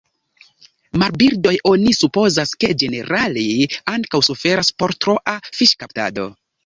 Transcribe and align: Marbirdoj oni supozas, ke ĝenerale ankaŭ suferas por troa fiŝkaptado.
Marbirdoj 1.01 1.51
oni 1.71 1.93
supozas, 1.97 2.53
ke 2.63 2.69
ĝenerale 2.83 3.45
ankaŭ 3.97 4.23
suferas 4.29 4.73
por 4.81 4.97
troa 5.07 5.37
fiŝkaptado. 5.59 6.27